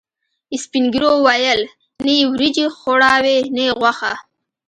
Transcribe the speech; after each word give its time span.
سپینږیرو 0.63 1.11
ویل: 1.25 1.61
نه 2.05 2.11
یې 2.19 2.23
وریجې 2.33 2.65
خوړاوې، 2.77 3.37
نه 3.55 3.61
یې 3.67 3.71
غوښه. 3.79 4.13